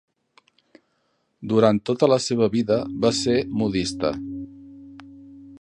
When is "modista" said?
3.63-4.15